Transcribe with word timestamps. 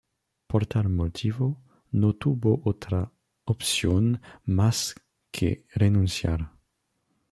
Por 0.47 0.65
tal 0.65 0.89
motivo, 0.89 1.61
no 1.91 2.15
tuvo 2.15 2.63
otra 2.65 3.11
opción 3.45 4.19
más 4.45 4.95
que 5.29 5.67
renunciar. 5.75 6.51